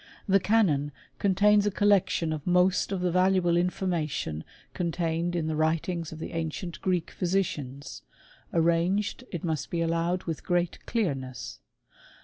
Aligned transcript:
The 0.27 0.39
Canon 0.39 0.91
contains 1.19 1.67
a 1.67 1.69
collection 1.69 2.33
of 2.33 2.47
most 2.47 2.91
of 2.91 3.01
the 3.01 3.11
valuable 3.11 3.55
information 3.55 4.43
contained 4.73 5.35
in 5.35 5.45
the 5.45 5.55
writings 5.55 6.11
of 6.11 6.17
the 6.17 6.31
ancient 6.31 6.81
Greek 6.81 7.11
physicians, 7.11 8.01
arranged, 8.51 9.23
it 9.31 9.43
must 9.43 9.69
be 9.69 9.79
allow 9.79 10.15
ed, 10.15 10.23
with 10.23 10.43
great 10.43 10.83
clearness. 10.87 11.59